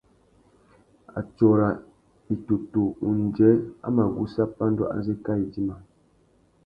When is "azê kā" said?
4.95-5.33